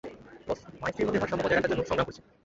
[0.47, 2.21] বস, মা-স্ত্রীর মধ্যে ভারসাম্য বজায় রাখার জন্য সংগ্রাম করছে।